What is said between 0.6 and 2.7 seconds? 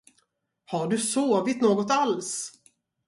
Har du sovit något alls?